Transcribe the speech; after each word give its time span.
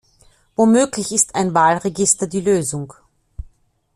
Womöglich 0.55 1.11
ist 1.11 1.35
ein 1.35 1.53
Wahlregister 1.53 2.25
die 2.25 2.41
Lösung. 2.41 2.95